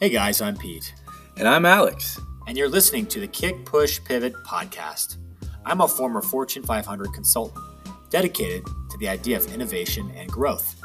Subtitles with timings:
[0.00, 0.94] Hey guys, I'm Pete.
[1.38, 2.20] And I'm Alex.
[2.46, 5.16] And you're listening to the Kick Push Pivot podcast.
[5.66, 7.64] I'm a former Fortune 500 consultant
[8.08, 10.76] dedicated to the idea of innovation and growth.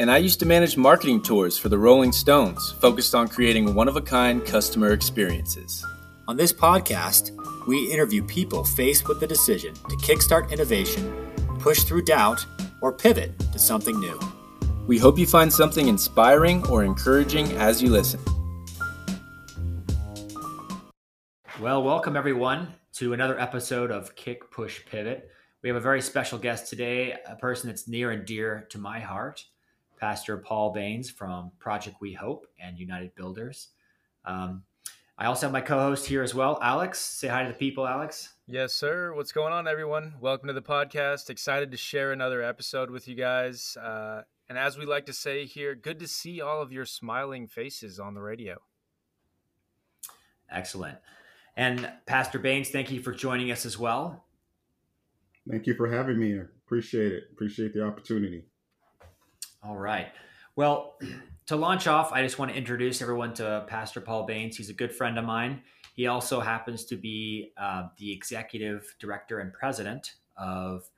[0.00, 3.86] And I used to manage marketing tours for the Rolling Stones, focused on creating one
[3.86, 5.86] of a kind customer experiences.
[6.26, 7.30] On this podcast,
[7.68, 11.30] we interview people faced with the decision to kickstart innovation,
[11.60, 12.44] push through doubt,
[12.80, 14.18] or pivot to something new.
[14.88, 18.18] We hope you find something inspiring or encouraging as you listen.
[21.60, 25.30] Well, welcome everyone to another episode of Kick Push Pivot.
[25.60, 28.98] We have a very special guest today, a person that's near and dear to my
[28.98, 29.44] heart,
[29.98, 33.68] Pastor Paul Bains from Project We Hope and United Builders.
[34.24, 34.62] Um,
[35.18, 36.98] I also have my co-host here as well, Alex.
[36.98, 38.32] Say hi to the people, Alex.
[38.46, 39.12] Yes, sir.
[39.12, 40.14] What's going on, everyone?
[40.18, 41.28] Welcome to the podcast.
[41.28, 43.76] Excited to share another episode with you guys.
[43.76, 47.46] Uh, and as we like to say here, good to see all of your smiling
[47.46, 48.62] faces on the radio.
[50.50, 50.96] Excellent.
[51.60, 54.24] And Pastor Bains, thank you for joining us as well.
[55.46, 56.38] Thank you for having me.
[56.38, 57.24] I appreciate it.
[57.32, 58.44] Appreciate the opportunity.
[59.62, 60.08] All right.
[60.56, 60.94] Well,
[61.48, 64.56] to launch off, I just want to introduce everyone to Pastor Paul Bains.
[64.56, 65.60] He's a good friend of mine.
[65.92, 70.88] He also happens to be uh, the executive director and president of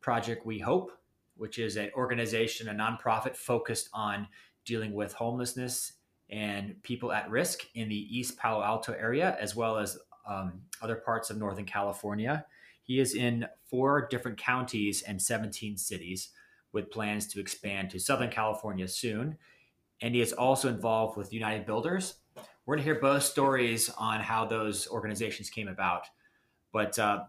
[0.00, 0.92] Project We Hope,
[1.36, 4.28] which is an organization, a nonprofit focused on
[4.64, 5.94] dealing with homelessness
[6.30, 10.96] and people at risk in the East Palo Alto area, as well as um, other
[10.96, 12.46] parts of Northern California.
[12.82, 16.30] He is in four different counties and 17 cities
[16.72, 19.36] with plans to expand to Southern California soon.
[20.00, 22.14] And he is also involved with United Builders.
[22.66, 26.06] We're going to hear both stories on how those organizations came about.
[26.72, 27.24] But uh,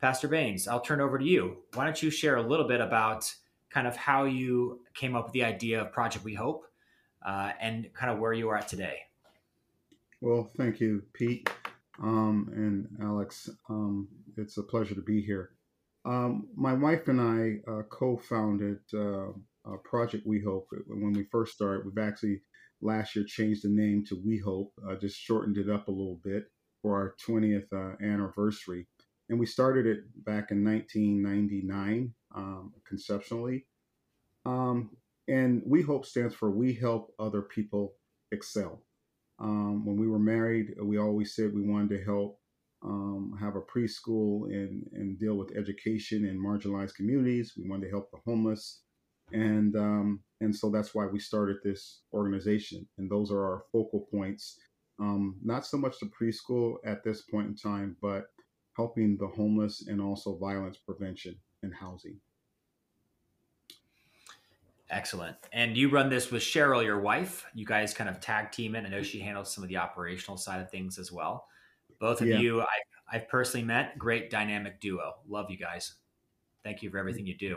[0.00, 1.58] Pastor Bains, I'll turn over to you.
[1.74, 3.32] Why don't you share a little bit about
[3.70, 6.64] kind of how you came up with the idea of Project We Hope
[7.24, 9.00] uh, and kind of where you are at today.
[10.20, 11.48] Well, thank you, Pete
[12.02, 13.48] um, and Alex.
[13.68, 15.50] Um, it's a pleasure to be here.
[16.04, 20.68] Um, my wife and I uh, co-founded uh, Project We Hope.
[20.86, 22.42] When we first started, we've actually
[22.80, 26.20] last year changed the name to We Hope, uh, just shortened it up a little
[26.22, 26.44] bit
[26.82, 28.86] for our 20th uh, anniversary.
[29.28, 33.66] And we started it back in 1999, um, conceptually.
[34.44, 34.90] Um,
[35.26, 37.94] and We Hope stands for We Help Other People
[38.30, 38.85] Excel.
[39.38, 42.38] Um, when we were married, we always said we wanted to help
[42.84, 47.54] um, have a preschool and, and deal with education in marginalized communities.
[47.56, 48.82] We wanted to help the homeless.
[49.32, 52.86] And, um, and so that's why we started this organization.
[52.98, 54.58] And those are our focal points.
[55.00, 58.26] Um, not so much the preschool at this point in time, but
[58.76, 62.20] helping the homeless and also violence prevention and housing.
[64.88, 65.36] Excellent.
[65.52, 67.44] And you run this with Cheryl, your wife.
[67.54, 68.84] You guys kind of tag team it.
[68.86, 71.48] I know she handles some of the operational side of things as well.
[71.98, 72.38] Both of yeah.
[72.38, 72.66] you, I,
[73.10, 73.98] I've personally met.
[73.98, 75.14] Great dynamic duo.
[75.28, 75.94] Love you guys.
[76.62, 77.56] Thank you for everything you do.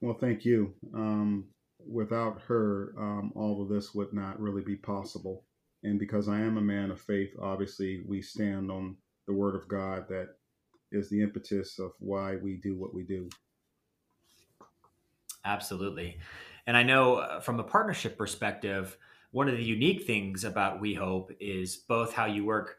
[0.00, 0.74] Well, thank you.
[0.94, 1.46] Um,
[1.84, 5.44] without her, um, all of this would not really be possible.
[5.82, 8.96] And because I am a man of faith, obviously, we stand on
[9.26, 10.36] the word of God that
[10.92, 13.28] is the impetus of why we do what we do.
[15.44, 16.18] Absolutely.
[16.66, 18.96] And I know uh, from a partnership perspective,
[19.30, 22.76] one of the unique things about We Hope is both how you work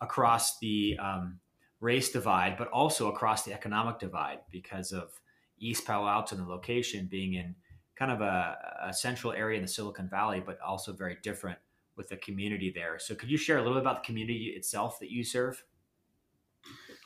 [0.00, 1.38] across the um,
[1.80, 5.20] race divide, but also across the economic divide because of
[5.58, 7.54] East Palo Alto and the location being in
[7.96, 8.56] kind of a,
[8.88, 11.58] a, central area in the Silicon Valley, but also very different
[11.96, 12.98] with the community there.
[12.98, 15.62] So, could you share a little bit about the community itself that you serve?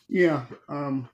[0.08, 0.44] Yeah.
[0.68, 1.08] Um,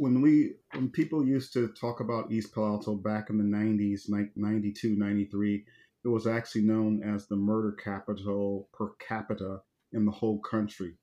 [0.00, 4.08] when we when people used to talk about East Palo Alto back in the 90s,
[4.34, 5.64] 92, 93,
[6.02, 9.60] it was actually known as the murder capital per capita
[9.92, 10.94] in the whole country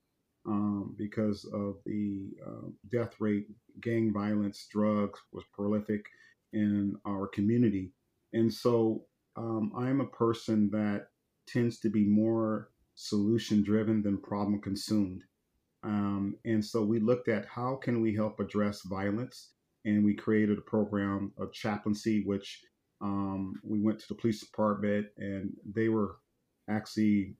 [0.47, 3.45] um, because of the uh, death rate,
[3.81, 6.03] gang violence, drugs was prolific
[6.53, 7.91] in our community.
[8.33, 9.03] And so
[9.35, 11.09] um, I'm a person that
[11.47, 15.21] tends to be more solution driven than problem consumed.
[15.87, 19.51] Um, and so we looked at how can we help address violence,
[19.85, 22.61] and we created a program of chaplaincy, which
[22.99, 26.17] um, we went to the police department, and they were
[26.69, 27.35] actually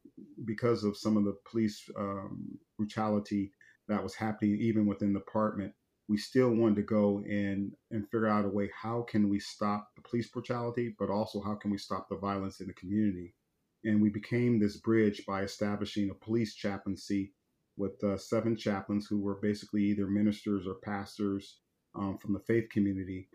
[0.45, 3.51] because of some of the police um, brutality
[3.89, 5.73] that was happening even within the department.
[6.07, 9.89] We still wanted to go and and figure out a way how can we stop
[9.97, 13.35] the police brutality, but also how can we stop the violence in the community.
[13.83, 17.33] And we became this bridge by establishing a police chaplaincy
[17.77, 21.59] with uh, seven chaplains who were basically either ministers or pastors
[21.95, 23.29] um, from the faith community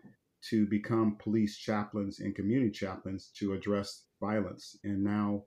[0.49, 4.77] to become police chaplains and community chaplains to address violence.
[4.83, 5.43] And now,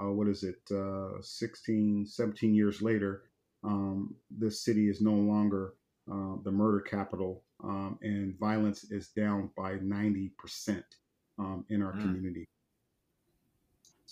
[0.00, 3.24] uh, what is it, uh, 16, 17 years later,
[3.64, 5.74] um, this city is no longer
[6.10, 10.82] uh, the murder capital, um, and violence is down by 90%
[11.38, 12.00] um, in our mm.
[12.00, 12.46] community.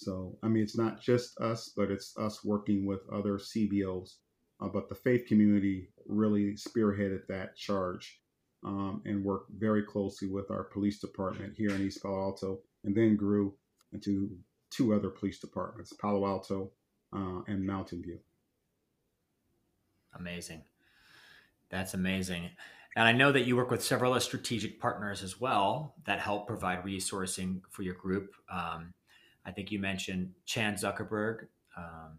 [0.01, 4.15] So, I mean, it's not just us, but it's us working with other CBOs.
[4.61, 8.21] Uh, but the faith community really spearheaded that charge
[8.65, 12.95] um, and worked very closely with our police department here in East Palo Alto, and
[12.95, 13.55] then grew
[13.93, 14.31] into
[14.71, 16.73] two other police departments, Palo Alto
[17.15, 18.19] uh, and Mountain View.
[20.15, 20.63] Amazing.
[21.71, 22.51] That's amazing.
[22.97, 26.85] And I know that you work with several strategic partners as well that help provide
[26.85, 28.35] resourcing for your group.
[28.51, 28.95] Um,
[29.49, 31.47] I think you mentioned Chan Zuckerberg
[31.77, 32.19] um,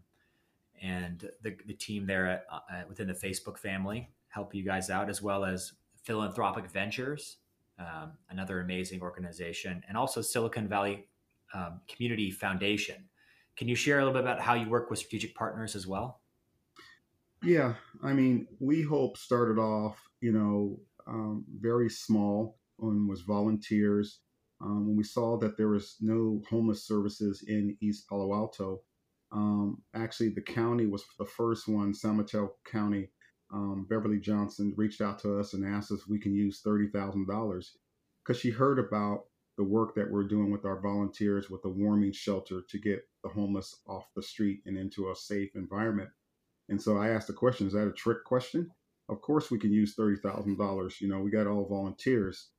[0.82, 5.08] and the, the team there at, uh, within the Facebook family help you guys out,
[5.08, 5.72] as well as
[6.02, 7.36] Philanthropic Ventures,
[7.78, 11.06] um, another amazing organization, and also Silicon Valley
[11.54, 12.96] um, Community Foundation.
[13.56, 16.20] Can you share a little bit about how you work with strategic partners as well?
[17.44, 24.20] Yeah, I mean, We Hope started off, you know, um, very small and was volunteers.
[24.62, 28.82] Um, when we saw that there was no homeless services in East Palo Alto,
[29.32, 33.10] um, actually the county was the first one, San Mateo County,
[33.52, 37.70] um, Beverly Johnson reached out to us and asked us if we can use $30,000
[38.24, 39.24] because she heard about
[39.56, 43.28] the work that we're doing with our volunteers with the warming shelter to get the
[43.28, 46.08] homeless off the street and into a safe environment.
[46.68, 48.70] And so I asked the question, is that a trick question?
[49.08, 51.00] Of course we can use $30,000.
[51.00, 52.50] You know, we got all volunteers.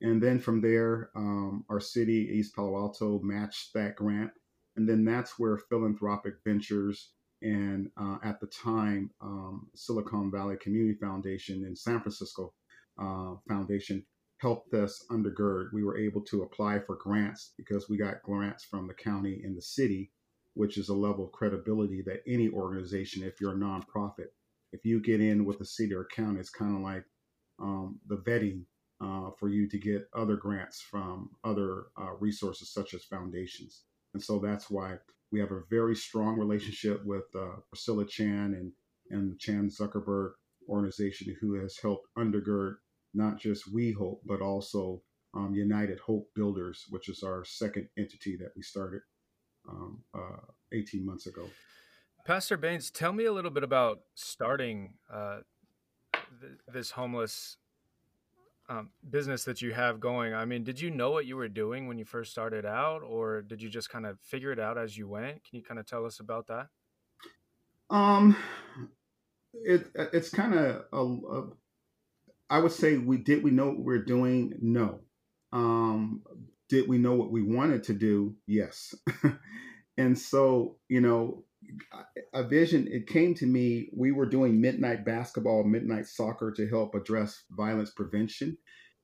[0.00, 4.30] And then from there, um, our city, East Palo Alto, matched that grant.
[4.76, 7.12] And then that's where Philanthropic Ventures
[7.42, 12.54] and uh, at the time, um, Silicon Valley Community Foundation in San Francisco
[12.98, 14.04] uh, Foundation
[14.38, 15.66] helped us undergird.
[15.72, 19.56] We were able to apply for grants because we got grants from the county and
[19.56, 20.10] the city
[20.54, 24.28] which is a level of credibility that any organization, if you're a nonprofit,
[24.72, 27.04] if you get in with a city or county, it's kind of like
[27.60, 28.62] um, the vetting
[29.00, 33.82] uh, for you to get other grants from other uh, resources such as foundations.
[34.14, 34.96] And so that's why
[35.32, 38.72] we have a very strong relationship with uh, Priscilla Chan and,
[39.10, 40.32] and the Chan Zuckerberg
[40.68, 42.76] organization, who has helped undergird
[43.14, 45.02] not just We Hope, but also
[45.34, 49.00] um, United Hope Builders, which is our second entity that we started
[49.68, 50.40] um, uh,
[50.72, 51.48] 18 months ago.
[52.26, 55.40] Pastor Bains, tell me a little bit about starting uh,
[56.40, 57.58] th- this homeless
[58.68, 60.34] um, business that you have going.
[60.34, 63.42] I mean, did you know what you were doing when you first started out, or
[63.42, 65.44] did you just kind of figure it out as you went?
[65.44, 66.68] Can you kind of tell us about that?
[67.90, 68.36] Um,
[69.52, 71.48] it it's kind of a, a,
[72.50, 74.54] I would say we did we know what we are doing?
[74.60, 75.00] No.
[75.52, 76.22] Um,
[76.68, 78.34] did we know what we wanted to do?
[78.46, 78.94] Yes.
[79.96, 81.44] and so, you know,
[82.32, 83.88] a vision, it came to me.
[83.96, 88.56] We were doing midnight basketball, midnight soccer to help address violence prevention.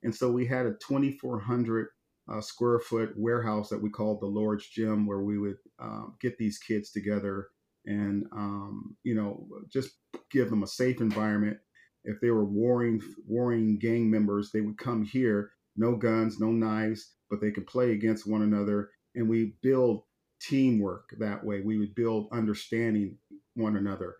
[0.03, 1.87] And so we had a 2,400
[2.31, 6.37] uh, square foot warehouse that we called the Lord's Gym, where we would um, get
[6.37, 7.47] these kids together
[7.85, 9.91] and, um, you know, just
[10.31, 11.57] give them a safe environment.
[12.03, 17.13] If they were warring, warring gang members, they would come here, no guns, no knives,
[17.29, 18.89] but they could play against one another.
[19.15, 20.03] And we build
[20.41, 21.61] teamwork that way.
[21.61, 23.17] We would build understanding
[23.55, 24.15] one another.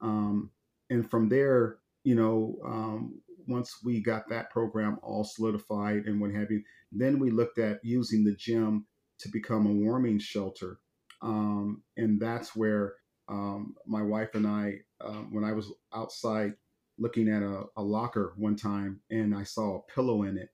[0.00, 0.50] Um,
[0.90, 6.32] and from there, you know, um, once we got that program all solidified and what
[6.32, 8.86] have you, then we looked at using the gym
[9.20, 10.78] to become a warming shelter.
[11.22, 12.94] Um, and that's where
[13.28, 16.52] um, my wife and I, uh, when I was outside
[16.98, 20.48] looking at a, a, locker one time and I saw a pillow in it,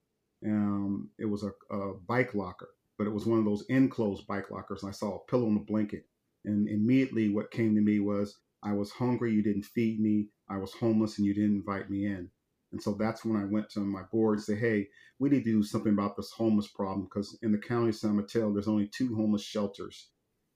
[0.46, 2.68] um, it was a, a, bike locker,
[3.02, 4.84] but it was one of those enclosed bike lockers.
[4.84, 6.06] And I saw a pillow and a blanket.
[6.44, 10.28] And immediately what came to me was I was hungry, you didn't feed me.
[10.48, 12.30] I was homeless and you didn't invite me in.
[12.70, 14.86] And so that's when I went to my board and said, hey,
[15.18, 18.14] we need to do something about this homeless problem because in the county of San
[18.14, 20.10] Mateo, there's only two homeless shelters.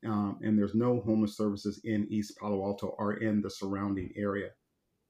[0.07, 4.51] Um, and there's no homeless services in East Palo Alto or in the surrounding area.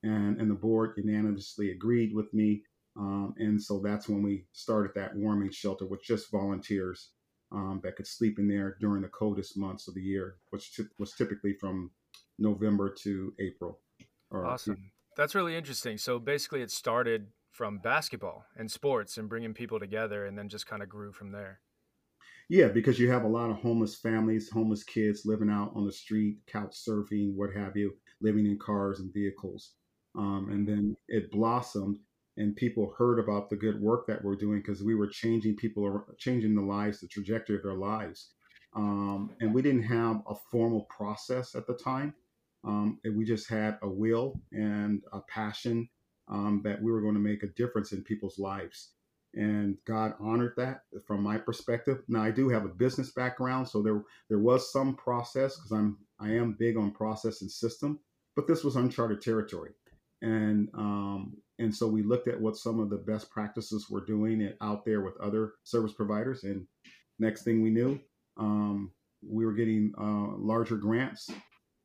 [0.02, 2.62] And, and the board unanimously agreed with me
[2.98, 7.10] um, and so that's when we started that warming shelter with just volunteers
[7.52, 10.84] um, that could sleep in there during the coldest months of the year, which t-
[10.98, 11.90] was typically from
[12.38, 13.80] November to April.
[14.32, 14.90] awesome.
[15.16, 15.98] That's really interesting.
[15.98, 20.66] So basically, it started from basketball and sports and bringing people together, and then just
[20.66, 21.60] kind of grew from there.
[22.48, 25.92] Yeah, because you have a lot of homeless families, homeless kids living out on the
[25.92, 29.72] street, couch surfing, what have you, living in cars and vehicles.
[30.16, 31.98] Um, and then it blossomed
[32.36, 36.04] and people heard about the good work that we're doing because we were changing people,
[36.18, 38.32] changing the lives, the trajectory of their lives.
[38.74, 42.14] Um, and we didn't have a formal process at the time.
[42.64, 45.88] Um, we just had a will and a passion
[46.28, 48.92] um, that we were going to make a difference in people's lives.
[49.34, 52.02] And God honored that from my perspective.
[52.08, 55.98] Now I do have a business background, so there there was some process because I'm
[56.18, 58.00] I am big on process and system,
[58.34, 59.72] but this was uncharted territory,
[60.22, 64.52] and um, and so we looked at what some of the best practices were doing
[64.60, 66.66] out there with other service providers, and
[67.18, 67.98] next thing we knew,
[68.36, 68.92] um,
[69.26, 71.30] we were getting uh, larger grants.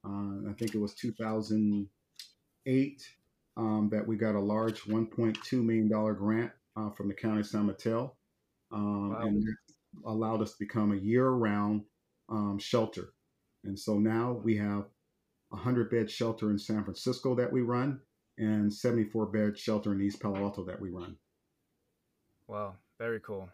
[0.06, 3.10] Uh, I think it was 2008
[3.58, 7.48] um, that we got a large 1.2 million dollar grant uh, from the county of
[7.48, 8.16] San Mateo,
[8.72, 9.22] um, wow.
[9.22, 9.44] and
[10.06, 11.84] allowed us to become a year-round
[12.30, 13.14] um, shelter.
[13.64, 14.86] And so now we have
[15.54, 18.00] a 100-bed shelter in San Francisco that we run,
[18.42, 21.16] and 74-bed shelter in East Palo Alto that we run.
[22.48, 23.50] Wow, very cool.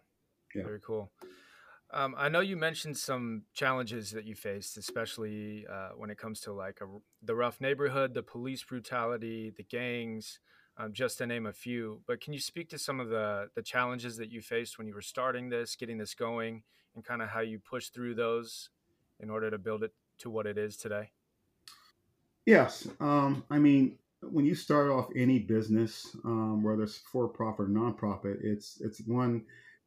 [0.56, 0.64] Yeah.
[0.64, 1.12] Very cool.
[1.92, 6.40] Um, I know you mentioned some challenges that you faced, especially uh, when it comes
[6.42, 6.86] to like a,
[7.22, 10.40] the rough neighborhood, the police brutality, the gangs,
[10.78, 12.02] um, just to name a few.
[12.06, 14.94] But can you speak to some of the the challenges that you faced when you
[14.94, 16.64] were starting this, getting this going,
[16.96, 18.70] and kind of how you pushed through those
[19.20, 21.12] in order to build it to what it is today?
[22.46, 27.68] Yes, um, I mean when you start off any business, um, whether it's for profit
[27.68, 29.44] or nonprofit, it's it's one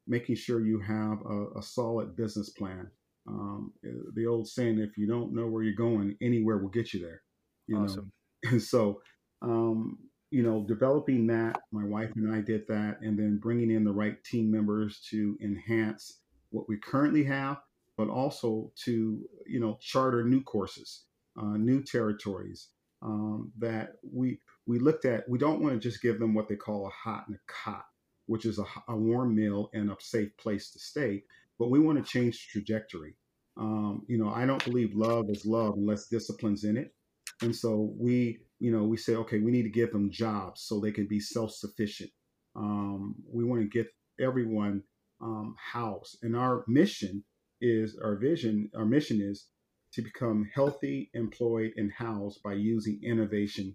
[0.06, 2.90] making sure you have a, a solid business plan.
[3.26, 3.72] Um,
[4.14, 7.22] the old saying, if you don't know where you're going, anywhere will get you there.
[7.66, 8.10] You awesome.
[8.44, 9.02] know, and so
[9.42, 9.98] um,
[10.30, 13.92] you know, developing that, my wife and I did that, and then bringing in the
[13.92, 16.18] right team members to enhance
[16.50, 17.58] what we currently have,
[17.96, 21.04] but also to you know charter new courses,
[21.40, 22.68] uh, new territories
[23.02, 25.28] um, that we we looked at.
[25.28, 27.84] We don't want to just give them what they call a hot and a cot
[28.30, 31.24] which is a, a warm meal and a safe place to stay.
[31.58, 33.16] But we want to change the trajectory.
[33.56, 36.94] Um, you know, I don't believe love is love unless discipline's in it.
[37.42, 40.78] And so we, you know, we say, okay, we need to give them jobs so
[40.78, 42.10] they can be self-sufficient.
[42.54, 43.88] Um, we want to get
[44.20, 44.84] everyone
[45.20, 47.24] um, housed, and our mission
[47.60, 48.70] is our vision.
[48.76, 49.46] Our mission is
[49.92, 53.74] to become healthy, employed, and housed by using innovation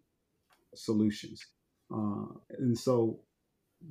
[0.76, 1.42] solutions.
[1.94, 2.26] Uh,
[2.58, 3.20] and so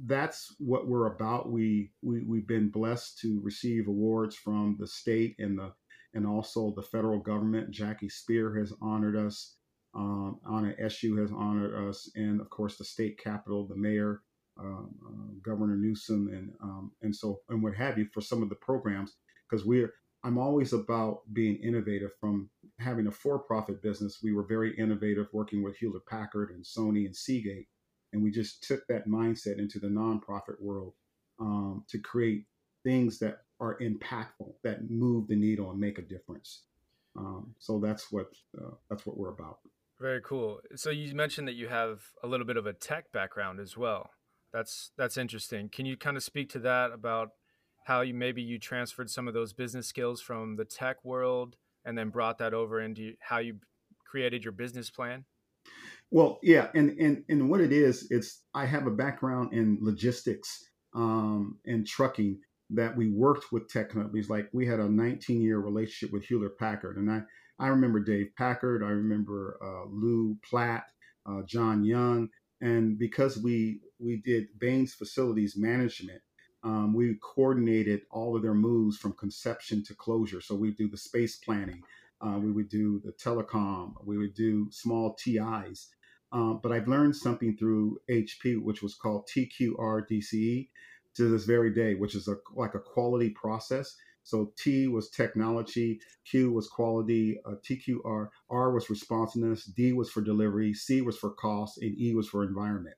[0.06, 1.50] that's what we're about.
[1.50, 5.72] We, we we've been blessed to receive awards from the state and the
[6.14, 7.70] and also the federal government.
[7.70, 9.56] Jackie Speier has honored us.
[9.94, 14.22] Um, Anna Eshoo has honored us, and of course the state capitol, the mayor,
[14.58, 18.48] um, uh, Governor Newsom, and um, and so and what have you for some of
[18.48, 19.14] the programs
[19.48, 19.92] because we're
[20.24, 22.10] I'm always about being innovative.
[22.18, 27.06] From having a for-profit business, we were very innovative working with Hewlett Packard and Sony
[27.06, 27.68] and Seagate
[28.14, 30.94] and we just took that mindset into the nonprofit world
[31.40, 32.44] um, to create
[32.84, 36.62] things that are impactful, that move the needle and make a difference.
[37.16, 39.58] Um, so that's what uh, that's what we're about.
[40.00, 40.60] Very cool.
[40.76, 44.10] So you mentioned that you have a little bit of a tech background as well.
[44.52, 45.68] That's that's interesting.
[45.68, 47.30] Can you kind of speak to that about
[47.84, 51.96] how you maybe you transferred some of those business skills from the tech world and
[51.96, 53.56] then brought that over into how you
[54.04, 55.24] created your business plan?
[56.10, 60.64] Well, yeah, and and and what it is, it's I have a background in logistics
[60.94, 62.38] um, and trucking
[62.70, 64.30] that we worked with tech companies.
[64.30, 67.22] Like we had a 19 year relationship with Hewlett Packard, and I
[67.58, 70.84] I remember Dave Packard, I remember uh, Lew Platt,
[71.26, 72.28] uh, John Young,
[72.60, 76.20] and because we we did Bain's facilities management.
[76.64, 80.40] Um, we coordinated all of their moves from conception to closure.
[80.40, 81.82] So we do the space planning,
[82.20, 85.88] uh, we would do the telecom, we would do small TIs,
[86.32, 90.68] um, but I've learned something through HP, which was called TQRDCE
[91.16, 93.94] to this very day, which is a, like a quality process.
[94.24, 100.22] So T was technology, Q was quality, uh, TQR, R was responsiveness, D was for
[100.22, 102.96] delivery, C was for cost, and E was for environment.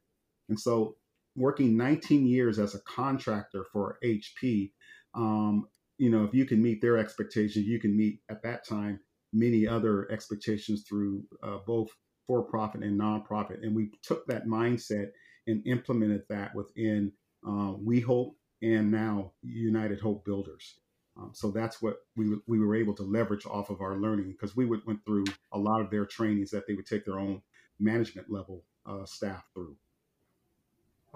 [0.49, 0.97] And so
[1.37, 4.73] working 19 years as a contractor for HP,
[5.15, 9.01] um, you know, if you can meet their expectations, you can meet at that time
[9.33, 11.89] many other expectations through uh, both
[12.27, 13.63] for profit and nonprofit.
[13.63, 15.11] And we took that mindset
[15.47, 17.13] and implemented that within
[17.47, 20.79] uh, We Hope and now United Hope Builders.
[21.19, 24.57] Um, so that's what we, we were able to leverage off of our learning because
[24.57, 27.41] we would, went through a lot of their trainings that they would take their own
[27.79, 29.77] management level uh, staff through.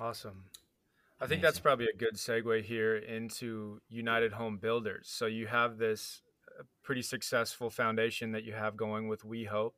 [0.01, 0.45] Awesome.
[1.21, 5.11] I think that's probably a good segue here into United Home Builders.
[5.13, 6.23] So you have this
[6.59, 9.77] uh, pretty successful foundation that you have going with We Hope.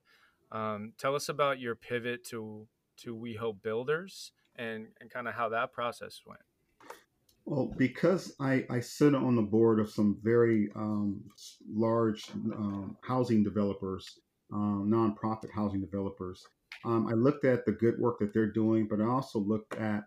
[0.53, 5.35] Um, tell us about your pivot to to We Hope Builders and, and kind of
[5.35, 6.43] how that process went.
[7.45, 11.25] Well, because I, I sit on the board of some very um,
[11.69, 14.21] large um, housing developers,
[14.53, 16.47] um, nonprofit housing developers,
[16.85, 20.05] um, I looked at the good work that they're doing, but I also looked at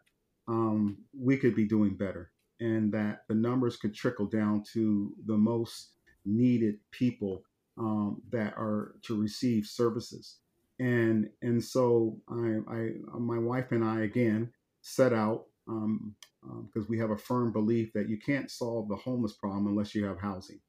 [0.47, 5.37] um, we could be doing better and that the numbers could trickle down to the
[5.37, 5.91] most
[6.25, 7.43] needed people
[7.77, 10.37] um, that are to receive services.
[10.79, 16.85] And and so I, I my wife and I again set out because um, um,
[16.89, 20.19] we have a firm belief that you can't solve the homeless problem unless you have
[20.19, 20.59] housing.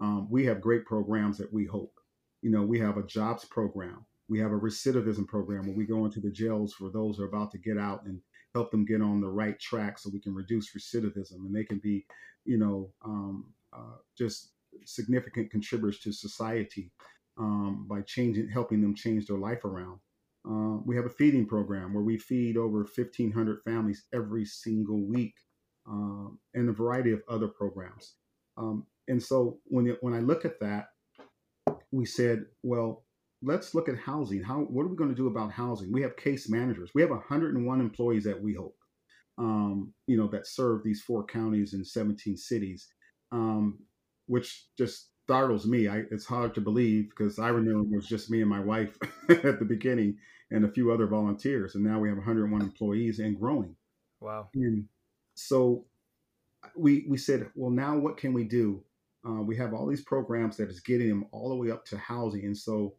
[0.00, 1.92] Um, we have great programs that we hope.
[2.42, 4.06] You know, we have a jobs program.
[4.28, 7.28] We have a recidivism program where we go into the jails for those who are
[7.28, 8.20] about to get out and
[8.54, 11.78] help them get on the right track so we can reduce recidivism and they can
[11.78, 12.04] be,
[12.44, 14.52] you know, um, uh, just
[14.84, 16.90] significant contributors to society
[17.38, 19.98] um, by changing, helping them change their life around.
[20.48, 25.34] Uh, we have a feeding program where we feed over 1,500 families every single week,
[25.86, 28.14] um, and a variety of other programs.
[28.56, 30.88] Um, and so when when I look at that,
[31.90, 33.04] we said, well,
[33.42, 34.42] let's look at housing.
[34.42, 35.92] How what are we going to do about housing?
[35.92, 36.90] We have case managers.
[36.94, 38.76] We have 101 employees at We Hope,
[39.38, 42.88] um, you know, that serve these four counties and 17 cities,
[43.32, 43.78] um,
[44.26, 45.88] which just startles me.
[45.88, 48.96] I, it's hard to believe because I remember it was just me and my wife
[49.28, 50.18] at the beginning
[50.50, 53.76] and a few other volunteers, and now we have 101 employees and growing.
[54.20, 54.48] Wow.
[54.54, 54.86] And
[55.34, 55.86] so
[56.76, 58.82] we we said, well, now what can we do?
[59.26, 61.96] Uh, we have all these programs that is getting them all the way up to
[61.98, 62.94] housing, and so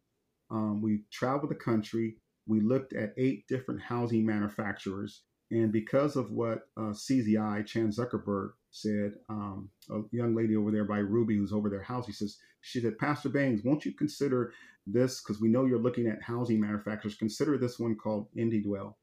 [0.52, 2.16] um, we traveled the country.
[2.46, 5.22] We looked at eight different housing manufacturers.
[5.50, 10.84] And because of what uh, CZI, Chan Zuckerberg, said, um, a young lady over there
[10.84, 14.52] by Ruby, who's over their house, he says, she said, Pastor Bains, won't you consider
[14.86, 15.20] this?
[15.20, 17.16] Because we know you're looking at housing manufacturers.
[17.16, 18.94] Consider this one called IndieDwell.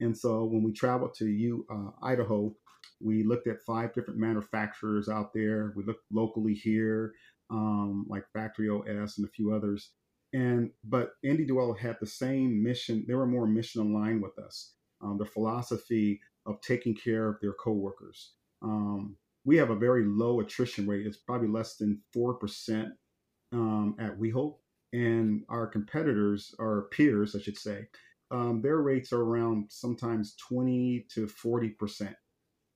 [0.00, 2.54] And so when we traveled to you, uh, Idaho,
[3.00, 5.72] we looked at five different manufacturers out there.
[5.76, 7.12] We looked locally here,
[7.50, 9.90] um, like Factory OS and a few others.
[10.32, 13.04] And but IndieDwell had the same mission.
[13.08, 14.74] They were more mission aligned with us.
[15.00, 18.32] Um, the philosophy of taking care of their coworkers.
[18.62, 21.06] Um, we have a very low attrition rate.
[21.06, 22.88] It's probably less than four percent
[23.52, 24.56] um, at WeHope,
[24.92, 27.86] and our competitors, our peers, I should say,
[28.30, 32.16] um, their rates are around sometimes twenty to forty percent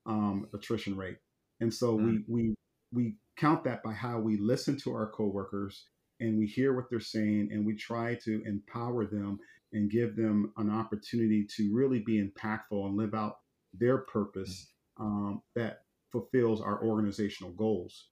[0.06, 1.18] um, attrition rate.
[1.60, 2.04] And so mm.
[2.06, 2.54] we we
[2.92, 5.86] we count that by how we listen to our coworkers
[6.22, 9.38] and we hear what they're saying and we try to empower them
[9.72, 13.38] and give them an opportunity to really be impactful and live out
[13.74, 14.68] their purpose
[15.00, 15.80] um, that
[16.12, 18.08] fulfills our organizational goals.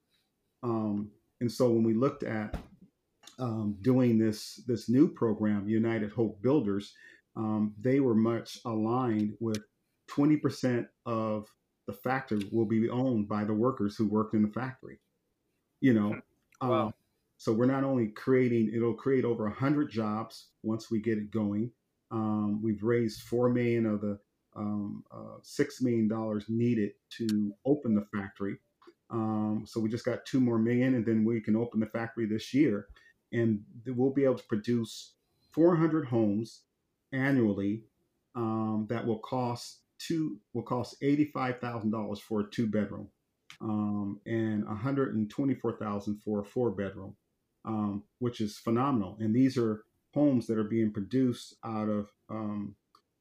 [0.62, 2.56] Um, and so when we looked at
[3.38, 6.92] um, doing this this new program, United Hope Builders,
[7.36, 9.62] um, they were much aligned with
[10.10, 11.46] 20% of
[11.86, 14.98] the factory will be owned by the workers who worked in the factory.
[15.80, 16.20] You know,
[16.60, 16.92] wow.
[17.40, 21.70] So we're not only creating, it'll create over 100 jobs once we get it going.
[22.10, 24.18] Um, we've raised four million of the
[24.54, 28.56] um, uh, six million dollars needed to open the factory.
[29.08, 32.26] Um, so we just got two more million, and then we can open the factory
[32.26, 32.88] this year,
[33.32, 35.14] and we'll be able to produce
[35.54, 36.64] 400 homes
[37.14, 37.84] annually
[38.34, 43.08] um, that will cost two will cost eighty-five thousand dollars for a two bedroom,
[43.62, 47.16] um, and one hundred and twenty-four thousand for a four bedroom
[47.64, 49.16] um, which is phenomenal.
[49.20, 52.74] And these are homes that are being produced out of um,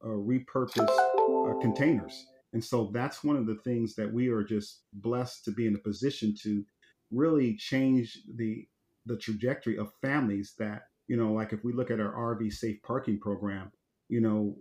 [0.04, 2.26] uh, repurposed uh, containers.
[2.54, 5.76] And so that's one of the things that we are just blessed to be in
[5.76, 6.64] a position to
[7.12, 8.68] really change the
[9.06, 12.80] the trajectory of families that you know like if we look at our RV safe
[12.84, 13.72] parking program
[14.10, 14.56] you know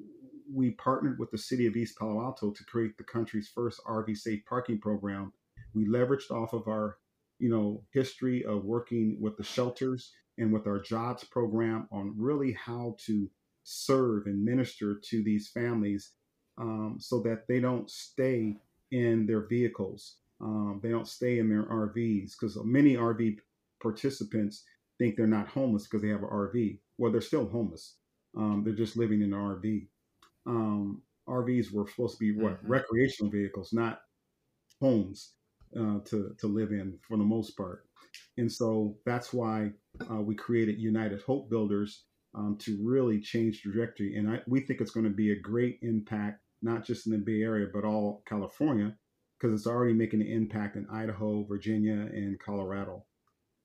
[0.50, 4.16] we partnered with the city of East Palo Alto to create the country's first RV
[4.16, 5.32] safe parking program
[5.74, 6.96] we leveraged off of our
[7.38, 12.53] you know, history of working with the shelters and with our jobs program on really
[12.53, 13.29] how to
[13.64, 16.12] serve and minister to these families
[16.59, 18.57] um, so that they don't stay
[18.90, 20.16] in their vehicles.
[20.40, 23.38] Um, they don't stay in their RVs because many RV
[23.83, 24.64] participants
[24.98, 26.79] think they're not homeless because they have an RV.
[26.96, 27.96] Well, they're still homeless.
[28.37, 29.87] Um, they're just living in an RV.
[30.46, 32.70] Um, RVs were supposed to be what mm-hmm.
[32.70, 34.01] recreational vehicles, not
[34.81, 35.33] homes
[35.76, 37.85] uh, to to live in for the most part.
[38.37, 39.70] And so that's why
[40.11, 42.04] uh, we created United Hope Builders
[42.35, 44.16] um, to really change trajectory.
[44.16, 47.18] And I, we think it's going to be a great impact, not just in the
[47.18, 48.94] Bay Area, but all California,
[49.38, 53.04] because it's already making an impact in Idaho, Virginia, and Colorado.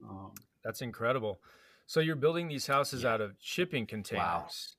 [0.08, 0.32] Um,
[0.64, 1.40] that's incredible.
[1.86, 4.76] So you're building these houses out of shipping containers.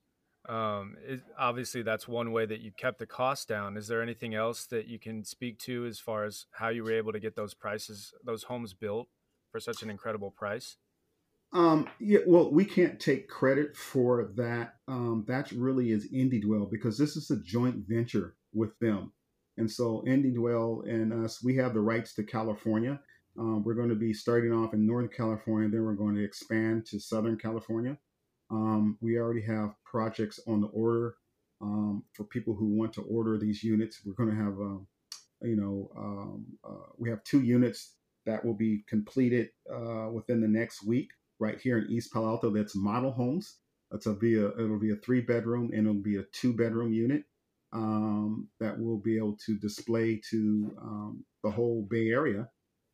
[0.47, 0.97] Um,
[1.39, 3.77] obviously, that's one way that you kept the cost down.
[3.77, 6.93] Is there anything else that you can speak to as far as how you were
[6.93, 9.09] able to get those prices, those homes built
[9.51, 10.77] for such an incredible price?
[11.53, 14.75] Um, yeah, well, we can't take credit for that.
[14.89, 19.13] Um, that really is Indie Dwell because this is a joint venture with them.
[19.57, 23.01] And so Indie Dwell and us, we have the rights to California.
[23.39, 26.87] Um, we're going to be starting off in Northern California, then we're going to expand
[26.87, 27.97] to Southern California.
[28.51, 31.17] Um, we already have projects on the order
[31.61, 34.01] um, for people who want to order these units.
[34.05, 34.87] We're going to have, um,
[35.43, 37.95] you know, um, uh, we have two units
[38.27, 42.51] that will be completed uh, within the next week right here in East Palo Alto.
[42.51, 43.59] That's model homes.
[43.93, 46.93] It's a be a it'll be a three bedroom and it'll be a two bedroom
[46.93, 47.25] unit
[47.73, 52.49] um, that will be able to display to um, the whole Bay Area.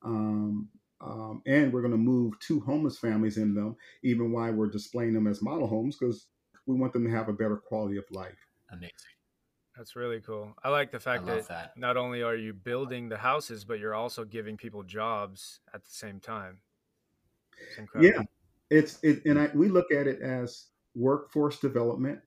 [0.04, 0.68] Um,
[1.00, 5.14] um, and we're going to move two homeless families in them, even while we're displaying
[5.14, 6.26] them as model homes, because
[6.66, 8.36] we want them to have a better quality of life.
[8.70, 8.90] Amazing.
[9.76, 10.52] That's really cool.
[10.62, 13.94] I like the fact that, that, not only are you building the houses, but you're
[13.94, 16.58] also giving people jobs at the same time.
[17.78, 18.22] It's yeah,
[18.68, 22.18] it's it, and I, we look at it as workforce development.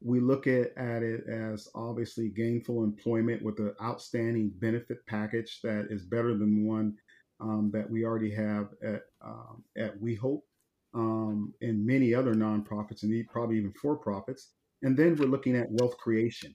[0.00, 5.88] We look at, at it as obviously gainful employment with an outstanding benefit package that
[5.90, 6.96] is better than one
[7.42, 10.44] um, that we already have at um, at We Hope
[10.94, 14.52] um, and many other nonprofits and probably even for profits.
[14.82, 16.54] And then we're looking at wealth creation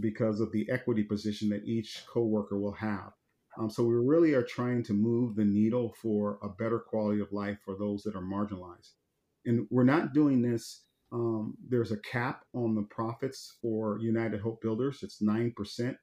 [0.00, 3.12] because of the equity position that each coworker will have.
[3.58, 7.32] Um, so we really are trying to move the needle for a better quality of
[7.32, 8.92] life for those that are marginalized.
[9.46, 10.84] And we're not doing this.
[11.12, 15.00] Um, there's a cap on the profits for United Hope Builders.
[15.02, 15.96] It's nine percent,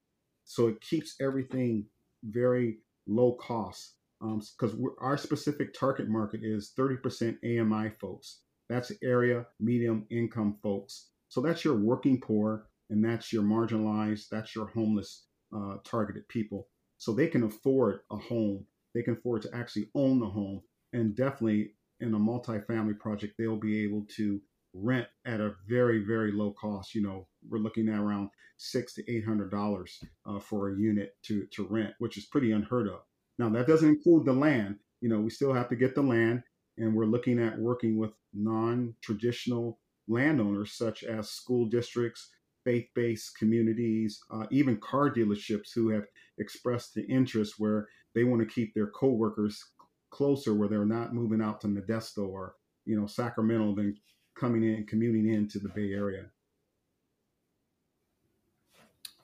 [0.45, 1.85] so it keeps everything
[2.23, 8.41] very low cost because um, our specific target market is 30% AMI folks.
[8.69, 11.09] That's area medium income folks.
[11.29, 16.67] So that's your working poor and that's your marginalized, that's your homeless uh, targeted people.
[16.97, 18.65] So they can afford a home.
[18.93, 20.61] They can afford to actually own the home.
[20.93, 24.41] And definitely in a multifamily project, they'll be able to
[24.73, 26.93] rent at a very, very low cost.
[26.93, 31.15] You know, we're looking at around six to eight hundred dollars uh, for a unit
[31.23, 33.01] to to rent, which is pretty unheard of.
[33.37, 34.77] Now, that doesn't include the land.
[35.01, 36.43] You know, we still have to get the land,
[36.77, 42.29] and we're looking at working with non traditional landowners such as school districts,
[42.63, 46.05] faith based communities, uh, even car dealerships who have
[46.37, 49.63] expressed the interest where they want to keep their coworkers
[50.11, 53.95] closer, where they're not moving out to Modesto or, you know, Sacramento, then
[54.37, 56.25] coming in, commuting into the Bay Area.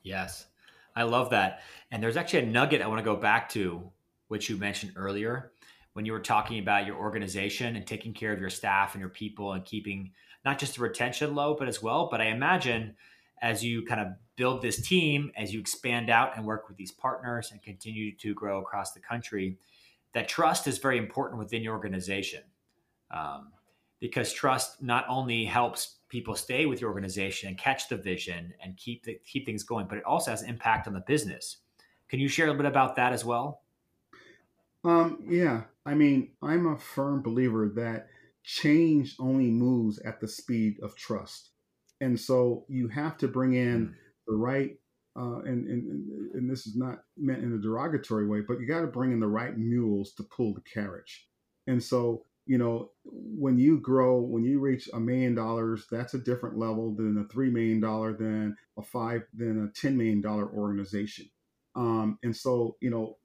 [0.03, 0.47] Yes,
[0.95, 1.61] I love that.
[1.91, 3.91] And there's actually a nugget I want to go back to
[4.27, 5.51] which you mentioned earlier
[5.93, 9.09] when you were talking about your organization and taking care of your staff and your
[9.09, 10.11] people and keeping
[10.45, 12.07] not just the retention low, but as well.
[12.11, 12.95] But I imagine
[13.41, 16.91] as you kind of build this team, as you expand out and work with these
[16.91, 19.57] partners and continue to grow across the country,
[20.13, 22.43] that trust is very important within your organization.
[23.11, 23.51] Um,
[23.99, 28.77] because trust not only helps people stay with your organization and catch the vision and
[28.77, 31.57] keep the, keep things going, but it also has impact on the business.
[32.07, 33.61] Can you share a little bit about that as well?
[34.83, 38.07] Um, yeah, I mean, I'm a firm believer that
[38.43, 41.51] change only moves at the speed of trust,
[41.99, 43.93] and so you have to bring in mm.
[44.27, 44.77] the right.
[45.19, 48.81] Uh, and, and and this is not meant in a derogatory way, but you got
[48.81, 51.27] to bring in the right mules to pull the carriage.
[51.65, 56.19] And so, you know, when you grow, when you reach a million dollars, that's a
[56.19, 60.47] different level than a three million dollar, than a five, than a ten million dollar
[60.53, 61.25] organization.
[61.75, 63.17] Um, and so, you know,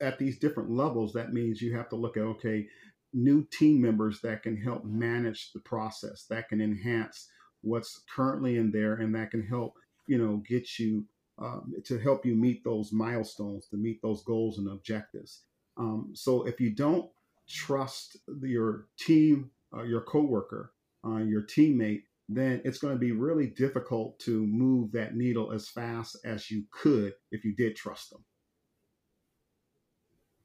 [0.00, 2.66] at these different levels, that means you have to look at okay,
[3.12, 7.28] new team members that can help manage the process, that can enhance
[7.62, 9.74] what's currently in there, and that can help
[10.06, 11.04] you know get you
[11.38, 15.42] um, to help you meet those milestones, to meet those goals and objectives.
[15.76, 17.10] Um, so if you don't
[17.48, 20.72] trust your team, uh, your coworker,
[21.06, 25.68] uh, your teammate, then it's going to be really difficult to move that needle as
[25.68, 28.24] fast as you could if you did trust them.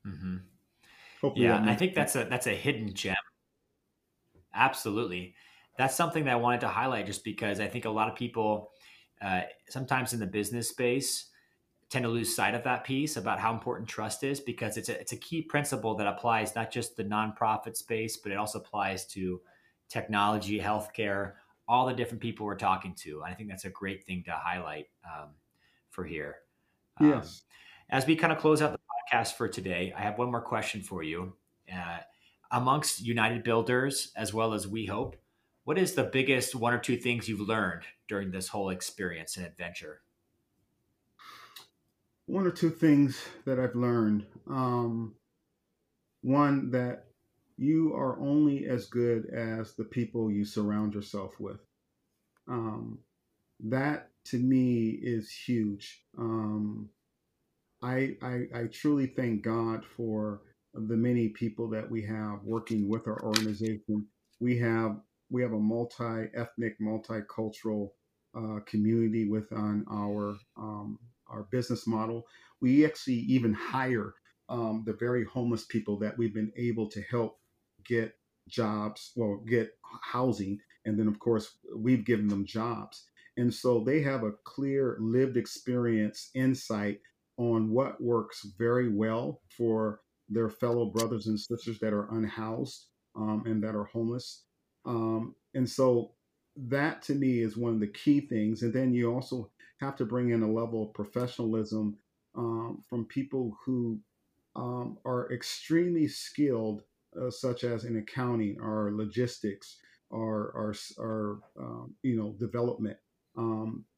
[0.06, 0.38] Mm-hmm.
[1.36, 3.16] Yeah, I think that's a that's a hidden gem.
[4.54, 5.36] Absolutely,
[5.78, 8.72] that's something that I wanted to highlight, just because I think a lot of people,
[9.22, 11.32] uh, sometimes in the business space,
[11.90, 15.00] tend to lose sight of that piece about how important trust is, because it's a
[15.00, 19.06] it's a key principle that applies not just the nonprofit space, but it also applies
[19.08, 19.42] to
[19.90, 21.34] technology, healthcare,
[21.68, 23.24] all the different people we're talking to.
[23.24, 25.30] I think that's a great thing to highlight um,
[25.90, 26.38] for here.
[26.98, 27.42] Um, yes.
[27.90, 28.80] As we kind of close out the
[29.14, 31.34] podcast for today, I have one more question for you.
[31.72, 32.00] Uh,
[32.52, 35.16] amongst United Builders as well as We Hope,
[35.66, 39.46] what is the biggest one or two things you've learned during this whole experience and
[39.46, 40.02] adventure?
[42.28, 44.26] One or two things that I've learned.
[44.50, 45.16] Um,
[46.22, 47.06] one that
[47.58, 51.60] you are only as good as the people you surround yourself with.
[52.48, 53.00] Um,
[53.60, 56.04] that to me is huge.
[56.18, 56.90] Um,
[57.86, 60.42] I, I, I truly thank God for
[60.74, 64.08] the many people that we have working with our organization.
[64.40, 64.98] We have
[65.30, 67.90] we have a multi-ethnic, multicultural
[68.38, 72.26] uh, community within our um, our business model.
[72.60, 74.16] We actually even hire
[74.50, 77.38] um, the very homeless people that we've been able to help
[77.86, 78.16] get
[78.50, 79.70] jobs, well, get
[80.02, 83.06] housing, and then of course we've given them jobs.
[83.38, 87.00] And so they have a clear lived experience insight
[87.38, 93.44] on what works very well for their fellow brothers and sisters that are unhoused um,
[93.46, 94.44] and that are homeless.
[94.86, 96.12] Um, and so
[96.56, 98.64] that to me is one of the key things.
[98.64, 101.98] And then you also have to bring in a level of professionalism
[102.36, 104.00] um, from people who
[104.56, 106.84] um, are extremely skilled,
[107.22, 109.78] uh, such as in accounting or logistics
[110.10, 112.98] or, or, or um, you know, development.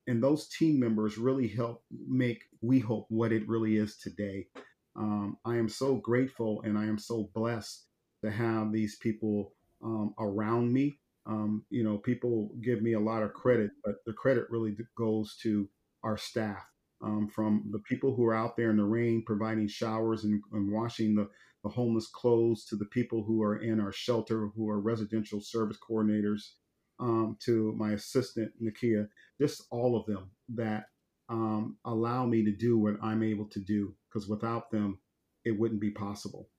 [0.08, 4.48] And those team members really help make We Hope what it really is today.
[4.96, 7.86] Um, I am so grateful and I am so blessed
[8.24, 11.00] to have these people um, around me.
[11.26, 15.36] Um, you know, people give me a lot of credit, but the credit really goes
[15.44, 15.70] to
[16.04, 16.64] our staff.
[17.04, 20.72] Um, from the people who are out there in the rain providing showers and, and
[20.72, 21.30] washing the,
[21.64, 25.78] the homeless clothes to the people who are in our shelter who are residential service
[25.88, 26.54] coordinators
[27.00, 29.08] um, to my assistant Nakia,
[29.40, 30.86] just all of them that
[31.30, 35.00] um, allow me to do what I'm able to do because without them,
[35.46, 36.50] it wouldn't be possible.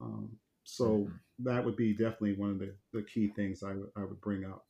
[0.00, 1.12] Um, so mm-hmm.
[1.44, 4.44] that would be definitely one of the, the key things I would I would bring
[4.44, 4.64] up.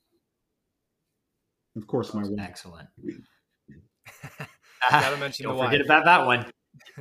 [1.76, 2.38] Of course, my wife.
[2.40, 2.88] Excellent.
[4.90, 5.86] Gotta mention Don't forget wife.
[5.86, 6.46] about that one.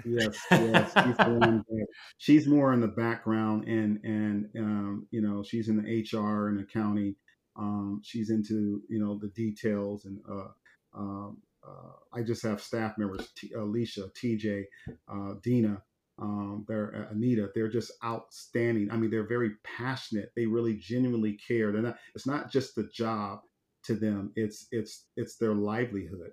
[0.06, 0.94] yes, yes.
[0.94, 5.70] She's, the one that- she's more in the background, and and um, you know she's
[5.70, 7.16] in the HR and accounting.
[7.56, 10.48] Um, she's into you know the details, and uh,
[10.96, 14.64] um, uh, I just have staff members: T- Alicia, TJ,
[15.08, 15.82] uh, Dina,
[16.20, 17.50] um, they're uh, Anita.
[17.54, 18.92] They're just outstanding.
[18.92, 20.32] I mean, they're very passionate.
[20.36, 21.72] They really genuinely care.
[21.72, 21.98] They're not.
[22.16, 23.40] It's not just the job
[23.86, 24.32] to them.
[24.36, 26.32] It's it's it's their livelihood,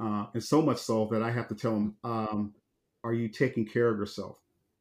[0.00, 2.54] uh, and so much so that I have to tell them, um,
[3.04, 4.38] "Are you taking care of yourself?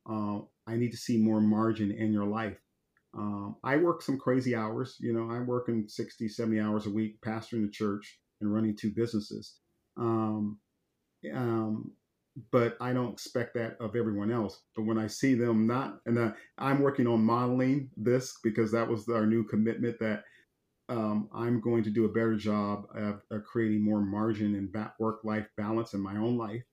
[0.09, 2.57] Uh, I need to see more margin in your life."
[3.15, 4.97] Um, I work some crazy hours.
[4.99, 8.91] You know, I'm working 60, 70 hours a week, pastoring the church and running two
[8.91, 9.55] businesses.
[9.97, 10.59] Um,
[11.33, 11.91] um,
[12.51, 14.61] but I don't expect that of everyone else.
[14.75, 18.87] But when I see them not, and uh, I'm working on modeling this because that
[18.87, 20.23] was our new commitment that
[20.89, 25.19] um, I'm going to do a better job of, of creating more margin and work
[25.23, 26.63] life balance in my own life.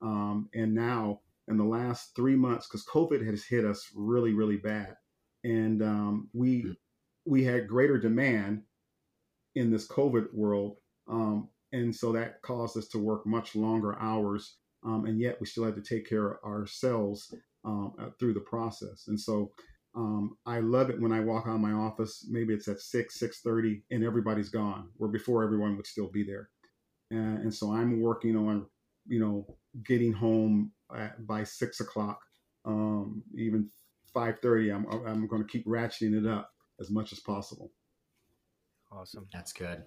[0.00, 4.56] Um, and now, in the last three months, because COVID has hit us really, really
[4.56, 4.94] bad,
[5.44, 6.72] and um, we mm-hmm.
[7.26, 8.62] we had greater demand
[9.54, 10.76] in this COVID world,
[11.08, 15.46] um, and so that caused us to work much longer hours um, and yet we
[15.46, 19.04] still had to take care of ourselves um, uh, through the process.
[19.08, 19.52] And so
[19.94, 22.26] um, I love it when I walk out of my office.
[22.30, 24.88] Maybe it's at six, six thirty, and everybody's gone.
[24.96, 26.50] Where before everyone would still be there.
[27.10, 28.66] And, and so I'm working on,
[29.06, 32.20] you know, getting home at, by six o'clock,
[32.64, 33.68] um, even
[34.18, 34.70] five thirty.
[34.70, 36.50] I'm I'm going to keep ratcheting it up
[36.80, 37.70] as much as possible.
[38.90, 39.26] Awesome.
[39.32, 39.82] That's good.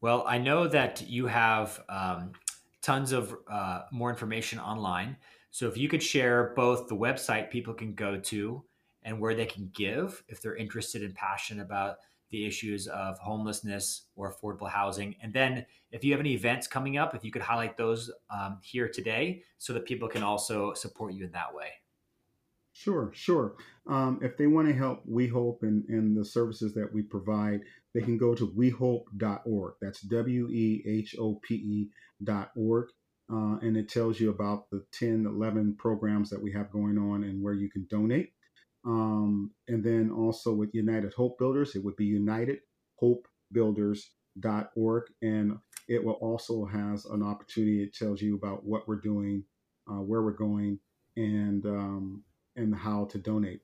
[0.00, 2.32] Well, I know that you have um,
[2.82, 5.16] tons of uh, more information online.
[5.50, 8.62] So if you could share both the website people can go to
[9.02, 11.96] and where they can give if they're interested and passionate about
[12.30, 15.14] the issues of homelessness or affordable housing.
[15.22, 18.58] And then if you have any events coming up, if you could highlight those um,
[18.62, 21.70] here today so that people can also support you in that way.
[22.78, 23.56] Sure, sure.
[23.88, 27.60] Um, if they want to help We Hope and, and the services that we provide,
[27.94, 29.74] they can go to wehope.org.
[29.80, 32.88] That's W E H O P E.org.
[33.32, 37.24] Uh, and it tells you about the 10, 11 programs that we have going on
[37.24, 38.32] and where you can donate.
[38.84, 45.02] Um, and then also with United Hope Builders, it would be unitedhopebuilders.org.
[45.22, 45.58] And
[45.88, 47.82] it will also has an opportunity.
[47.82, 49.44] It tells you about what we're doing,
[49.90, 50.78] uh, where we're going,
[51.16, 52.22] and um,
[52.56, 53.60] and how to donate.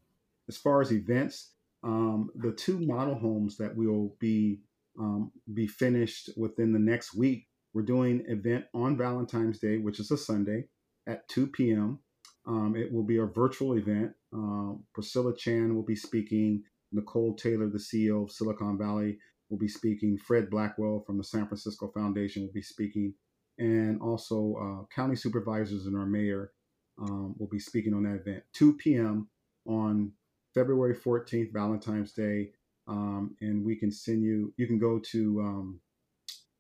[0.48, 1.52] As far as events,
[1.83, 4.61] um, the two model homes that will be
[4.98, 7.48] um, be finished within the next week.
[7.72, 10.64] We're doing event on Valentine's Day, which is a Sunday,
[11.07, 11.98] at 2 p.m.
[12.46, 14.12] Um, it will be a virtual event.
[14.37, 16.62] Uh, Priscilla Chan will be speaking.
[16.92, 20.18] Nicole Taylor, the CEO of Silicon Valley, will be speaking.
[20.18, 23.14] Fred Blackwell from the San Francisco Foundation will be speaking.
[23.59, 26.52] And also, uh, county supervisors and our mayor
[27.00, 28.42] um, will be speaking on that event.
[28.55, 29.28] 2 p.m.
[29.66, 30.12] on
[30.55, 32.50] February 14th, Valentine's Day.
[32.88, 35.81] Um, and we can send you, you can go to um,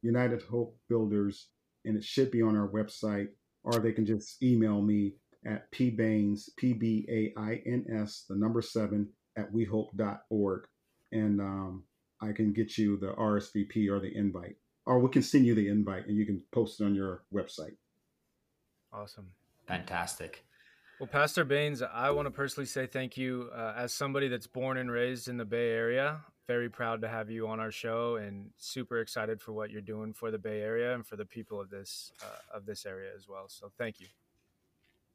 [0.02, 1.48] United Hope Builders,
[1.84, 3.28] and it should be on our website,
[3.64, 5.14] or they can just email me
[5.44, 10.66] at pbains, P B A I N S, the number seven, at wehope.org.
[11.10, 11.84] And um,
[12.20, 15.68] I can get you the RSVP or the invite, or we can send you the
[15.68, 17.76] invite and you can post it on your website.
[18.92, 19.30] Awesome.
[19.72, 20.44] Fantastic.
[21.00, 23.48] Well, Pastor Bains, I want to personally say thank you.
[23.54, 27.30] Uh, as somebody that's born and raised in the Bay Area, very proud to have
[27.30, 30.94] you on our show, and super excited for what you're doing for the Bay Area
[30.94, 33.48] and for the people of this uh, of this area as well.
[33.48, 34.08] So, thank you.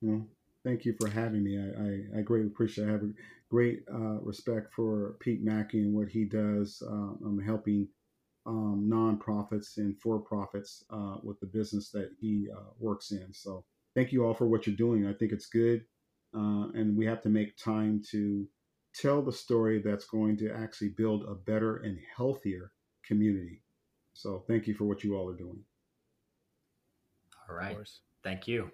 [0.01, 0.25] Well,
[0.65, 1.59] thank you for having me.
[1.59, 2.85] I, I, I greatly appreciate.
[2.85, 2.89] It.
[2.89, 3.13] I have a
[3.49, 6.81] great uh, respect for Pete Mackey and what he does.
[6.85, 7.87] Uh, I'm helping
[8.47, 13.27] um, nonprofits and for profits uh, with the business that he uh, works in.
[13.31, 13.63] So
[13.97, 15.07] thank you all for what you're doing.
[15.07, 15.83] I think it's good.
[16.31, 18.47] Uh, and we have to make time to
[18.93, 23.63] tell the story that's going to actually build a better and healthier community.
[24.13, 25.63] So thank you for what you all are doing.
[27.49, 27.75] All right.
[28.23, 28.69] Thank you.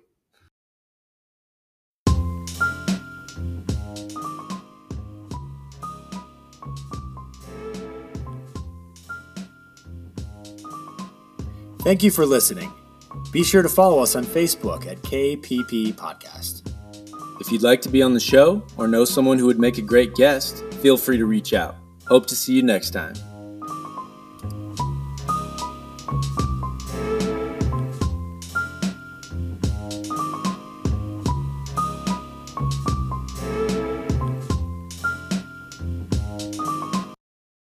[11.80, 12.74] Thank you for listening.
[13.32, 16.70] Be sure to follow us on Facebook at KPP Podcast.
[17.40, 19.82] If you'd like to be on the show or know someone who would make a
[19.82, 21.76] great guest, feel free to reach out.
[22.08, 23.16] Hope to see you next time.